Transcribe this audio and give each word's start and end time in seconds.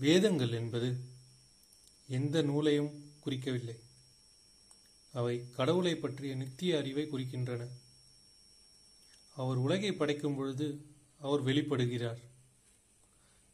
வேதங்கள் 0.00 0.52
என்பது 0.52 0.88
எந்த 2.08 2.42
நூலையும் 2.42 2.90
குறிக்கவில்லை. 3.24 3.78
அவை 5.12 5.44
கடவுளை 5.50 5.94
பற்றிய 5.94 6.34
நித்திய 6.34 6.78
அறிவை 6.78 7.08
குறிக்கின்றன. 7.10 7.66
அவர் 9.36 9.56
உலகை 9.56 9.92
படைக்கும் 9.92 10.36
பொழுது 10.36 10.66
அவர் 11.18 11.44
வெளிப்படுகிறார். 11.44 12.20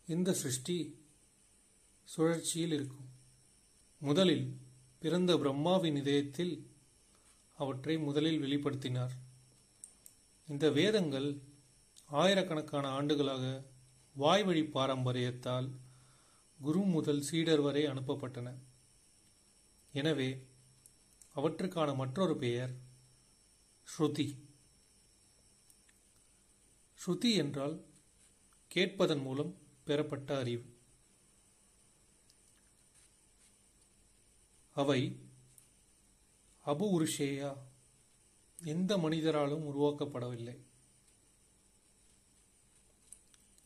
இந்த 0.06 0.32
சிருஷ்டி 0.32 0.98
சுழற்சியில் 2.04 2.72
இருக்கும். 2.72 3.08
முதலில் 3.98 4.56
பிறந்த 4.98 5.36
பிரம்மாவின் 5.36 5.96
இதயத்தில் 5.96 6.70
அவற்றை 7.56 7.98
முதலில் 7.98 8.42
வெளிப்படுத்தினார். 8.42 9.14
இந்த 10.48 10.70
வேதங்கள் 10.70 11.38
ஆயிரக்கணக்கான 12.06 12.88
ஆண்டுகளாக 12.88 13.62
வாய்வழி 14.14 14.62
பாரம்பரியத்தால் 14.62 15.68
குரு 16.60 16.80
முதல் 16.80 17.20
சீடர் 17.20 17.60
வரை 17.60 17.82
அனுப்பப்பட்டன. 17.86 18.48
எனவே 19.92 20.28
அவற்றுக்கான 21.34 21.94
மற்றொரு 21.94 22.36
பெயர் 22.36 22.72
ஸ்ருதி. 23.88 24.26
ஸ்ருதி 27.00 27.30
என்றால் 27.36 27.76
கேட்பதன் 28.70 29.22
மூலம் 29.22 29.52
பெறப்பட்ட 29.84 30.38
அறிவு. 30.38 30.64
அவை 34.76 35.00
அபு 36.66 36.86
உருஷேயா 36.96 37.50
எந்த 38.64 38.92
மனிதராலும் 38.98 39.66
உருவாக்கப்படவில்லை. 39.70 40.56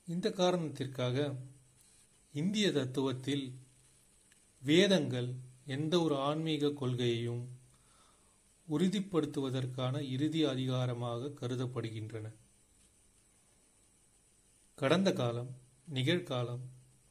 இந்த 0.07 0.31
காரணத்திற்காக 0.33 1.35
இந்திய 2.33 2.69
தத்துவத்தில் 2.71 3.53
வேதங்கள் 4.63 5.35
எந்த 5.67 6.01
ஒரு 6.01 6.17
ஆன்மீக 6.17 6.69
கொள்கையையும் 6.69 7.49
உறுதிப்படுத்துவதற்கான 8.69 10.01
இறுதி 10.01 10.45
அதிகாரமாக 10.45 11.33
கருதப்படுகின்றன. 11.41 12.27
கடந்த 14.75 15.13
காலம் 15.13 15.51
நிகழ்காலம் 15.93 16.65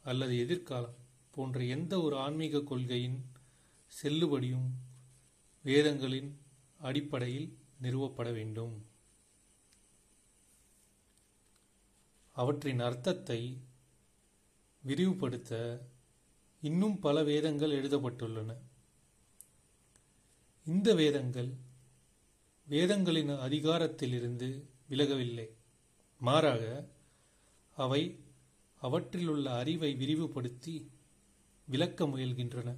அல்லது 0.03 0.39
எதிர்காலம் 0.39 0.97
போன்ற 1.31 1.63
எந்த 1.63 2.01
ஒரு 2.01 2.17
ஆன்மீக 2.17 2.61
கொள்கையின் 2.61 3.19
செல்லுபடியும் 4.03 4.69
வேதங்களின் 5.63 6.39
அடிப்படையில் 6.79 7.57
நிறுவப்பட 7.81 8.31
வேண்டும். 8.33 8.75
அவற்றின் 12.31 12.79
அர்த்தத்தை 12.79 13.41
விரிவுபடுத்த 14.85 15.79
இன்னும் 16.61 16.99
பல 16.99 17.23
வேதங்கள் 17.23 17.71
எழுதப்பட்டுள்ளன. 17.71 18.55
இந்த 20.65 20.95
வேதங்கள் 20.95 21.53
வேதங்களின் 22.67 23.29
அதிகாரத்திலிருந்து 23.29 24.63
விலகவில்லை. 24.89 25.49
மாறாக 26.19 26.87
அவை 27.75 28.19
அவற்றிலுள்ள 28.81 29.53
அறிவை 29.53 29.95
விரிவுபடுத்தி 29.95 30.91
விளக்க 31.67 32.05
முயல்கின்றன. 32.05 32.75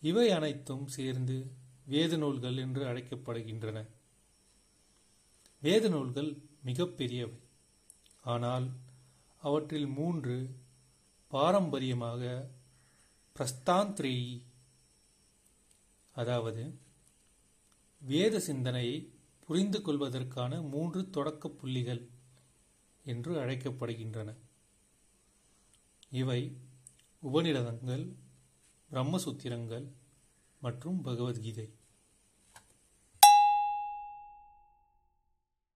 இவை 0.00 0.30
அனைத்தும் 0.30 0.86
சேர்ந்து 0.86 1.46
வேத 1.86 2.16
நூல்கள் 2.16 2.56
என்று 2.56 2.84
அழைக்கப்படுகின்றன. 2.84 3.86
வேத 5.60 5.88
நூல்கள் 5.88 6.36
மிகப்பெரியவை. 6.64 7.38
ஆனால் 8.22 8.70
அவற்றில் 9.42 9.86
மூன்று 9.86 10.62
பாரம்பரியமாக 11.34 12.22
பிரஸ்தாந்திரேயி 13.36 14.34
அதாவது 16.14 16.64
வேத 18.00 18.40
சிந்தனையை 18.40 18.96
புரிந்து 19.46 19.82
கொள்வதற்கான 19.82 20.60
மூன்று 20.72 21.00
தொடக்க 21.10 21.48
புள்ளிகள் 21.48 22.02
என்று 23.04 23.32
அழைக்கப்படுகின்றன. 23.44 24.30
இவை 26.10 26.40
உபநிடதங்கள் 27.22 28.04
பிரம்மசூத்திரங்கள் 28.90 29.86
மற்றும் 30.60 31.00
பகவத்கீதை. 31.02 31.66